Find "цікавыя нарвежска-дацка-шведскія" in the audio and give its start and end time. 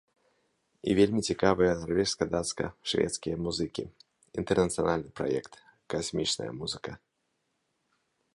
1.33-3.35